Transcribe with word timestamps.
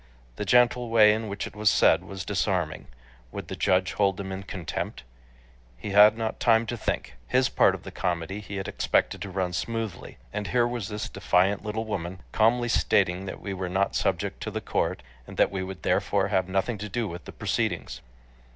The 0.37 0.45
gentle 0.45 0.89
way 0.89 1.13
in 1.13 1.27
which 1.27 1.45
it 1.45 1.55
was 1.55 1.69
said 1.69 2.03
was 2.03 2.25
disarming. 2.25 2.87
Would 3.31 3.49
the 3.49 3.55
judge 3.55 3.93
hold 3.93 4.17
them 4.17 4.31
in 4.31 4.41
contempt? 4.41 5.03
He 5.77 5.91
had 5.91 6.17
not 6.17 6.39
time 6.39 6.65
to 6.65 6.75
think. 6.75 7.13
His 7.27 7.49
part 7.49 7.75
of 7.75 7.83
the 7.83 7.91
comedy 7.91 8.39
he 8.39 8.55
had 8.55 8.67
expected 8.67 9.21
to 9.21 9.29
run 9.29 9.53
smoothly, 9.53 10.17
and 10.33 10.47
here 10.47 10.67
was 10.67 10.87
this 10.87 11.07
defiant 11.07 11.63
little 11.63 11.85
woman 11.85 12.21
calmly 12.31 12.67
stating 12.67 13.27
that 13.27 13.41
we 13.41 13.53
were 13.53 13.69
not 13.69 13.93
subject 13.95 14.41
to 14.41 14.49
the 14.49 14.59
court, 14.59 15.03
and 15.27 15.37
that 15.37 15.51
we 15.51 15.61
would 15.61 15.83
therefore 15.83 16.29
have 16.29 16.49
nothing 16.49 16.79
to 16.79 16.89
do 16.89 17.07
with 17.07 17.25
the 17.25 17.31
proceedings. 17.31 18.01